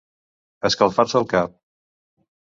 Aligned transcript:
Escalfar-se 0.69 1.19
el 1.21 1.29
cap. 1.35 1.55